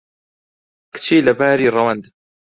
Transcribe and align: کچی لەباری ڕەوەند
کچی 0.93 1.17
لەباری 1.27 1.73
ڕەوەند 1.75 2.03